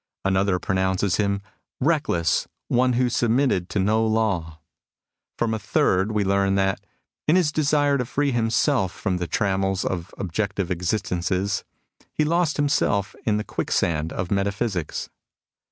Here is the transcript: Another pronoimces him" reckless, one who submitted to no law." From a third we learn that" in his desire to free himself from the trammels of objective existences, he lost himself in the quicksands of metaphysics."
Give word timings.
Another 0.25 0.57
pronoimces 0.57 1.17
him" 1.17 1.43
reckless, 1.93 2.47
one 2.69 2.93
who 2.93 3.07
submitted 3.07 3.69
to 3.69 3.77
no 3.77 4.03
law." 4.03 4.59
From 5.37 5.53
a 5.53 5.59
third 5.59 6.11
we 6.11 6.23
learn 6.23 6.55
that" 6.55 6.83
in 7.27 7.35
his 7.35 7.51
desire 7.51 7.99
to 7.99 8.05
free 8.05 8.31
himself 8.31 8.91
from 8.91 9.17
the 9.17 9.27
trammels 9.27 9.85
of 9.85 10.11
objective 10.17 10.71
existences, 10.71 11.63
he 12.11 12.25
lost 12.25 12.57
himself 12.57 13.15
in 13.27 13.37
the 13.37 13.43
quicksands 13.43 14.11
of 14.11 14.31
metaphysics." 14.31 15.11